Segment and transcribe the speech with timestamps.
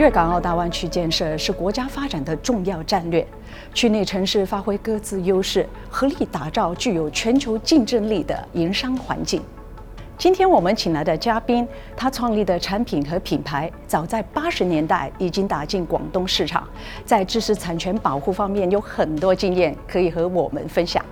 [0.00, 3.26] 粤港澳大湾区建设是国家发展的重要战略，
[3.74, 9.42] 区内城市发挥各自优势，合力打造具有全球竞争力的营商环境。
[10.16, 16.66] 今天我们请来的嘉宾，他创立的产品和品牌，早在八十年代已经打进广东市场，
[17.04, 21.04] 在知识产权保护方面有很多经验可以和我们分享。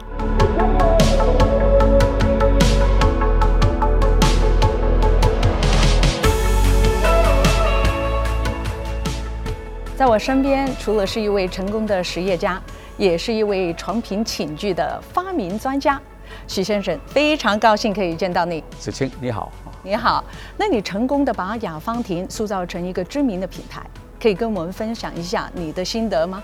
[9.99, 12.63] 在我身边，除了是一位成功的实业家，
[12.97, 16.01] 也是一位床品寝具的发明专家，
[16.47, 18.63] 许先生，非常高兴可以见到你。
[18.79, 19.51] 子清，你好。
[19.83, 20.23] 你好，
[20.57, 23.85] 那你成功的把雅芳婷塑造成一个知名的品牌，
[24.23, 26.41] 可以跟我们分享一下你的心得吗？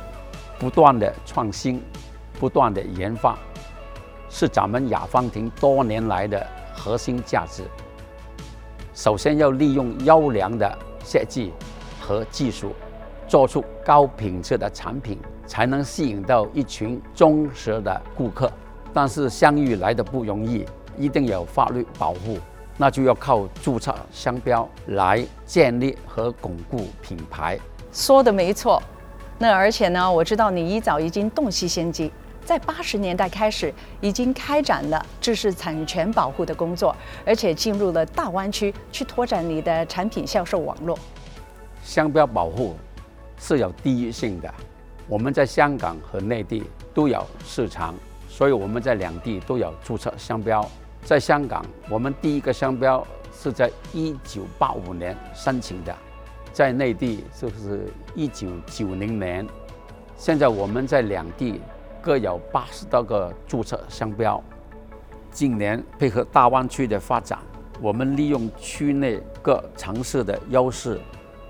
[0.59, 1.81] 不断的创新，
[2.41, 3.39] 不断的研发，
[4.29, 6.45] 是咱们雅芳婷多年来的
[6.75, 7.63] 核心价值。
[8.93, 11.53] 首先要利用优良的设计
[12.01, 12.75] 和技术。
[13.27, 18.51] 做出高品质的产品，才能吸引到一群忠实的顾客。
[18.93, 20.65] 但是相遇来的不容易，
[20.97, 22.39] 一定有法律保护，
[22.77, 27.59] 那就要靠注册商标来建立和巩固品牌。
[27.93, 28.83] 说的没错。
[29.37, 32.13] 那而且呢，我知道你一早已经洞悉先机，
[32.45, 36.95] 在八十年代开始已经开展了知识产权保护的工作，
[37.27, 40.97] 而且进入了大湾区去拓展你的产品销售网络。
[41.83, 42.77] 商标保护。
[43.39, 44.53] 是有地域性的，
[45.09, 47.95] 我们在香港和内地都有市场，
[48.29, 50.67] 所以我们在两地都有注册商标。
[51.05, 55.95] 在香港，我们第一个商标是在一九八五年申请的，
[56.53, 59.47] 在内地就是一九九零年。
[60.17, 61.61] 现在我们在两地
[62.01, 64.43] 各有八十多个注册商标。
[65.31, 67.39] 近年配合大湾区的发展，
[67.83, 71.01] 我们利用区内各城市的优势。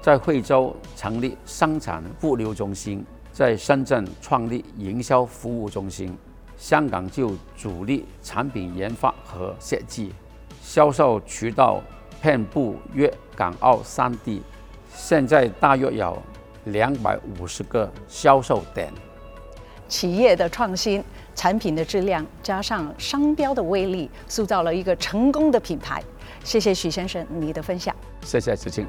[0.05, 3.03] 在惠州成立生产物流中心，
[3.33, 6.15] 在深圳创立营销服务中心，
[6.59, 10.13] 香港就主力产品研发和设计，
[10.61, 11.81] 销售渠道
[12.21, 14.43] 遍布粤港澳三地，
[14.95, 16.23] 现在大约有
[16.65, 18.93] 两百五十个销售点。
[19.89, 21.03] 企业的创新、
[21.35, 26.05] 产品的质量，加上商标的威力，塑造了一个成功的品牌。
[26.43, 27.97] 谢谢许先生你的分享。
[28.21, 28.87] 谢谢子清。